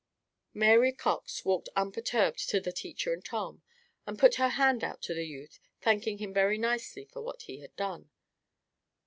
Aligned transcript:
Mary 0.55 0.91
Cox 0.91 1.45
walked 1.45 1.69
unperturbed 1.75 2.49
to 2.49 2.59
the 2.59 2.71
teacher 2.71 3.13
and 3.13 3.23
Tom 3.23 3.61
and 4.07 4.17
put 4.17 4.39
out 4.39 4.43
her 4.43 4.49
hand 4.57 4.83
to 5.01 5.13
the 5.13 5.27
youth, 5.27 5.59
thanking 5.79 6.17
him 6.17 6.33
very 6.33 6.57
nicely 6.57 7.05
for 7.05 7.21
what 7.21 7.43
he 7.43 7.59
had 7.59 7.75
done. 7.75 8.09